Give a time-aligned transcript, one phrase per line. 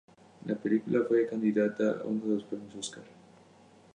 [0.47, 3.03] La película fue candidata a uno de los premios Oscar.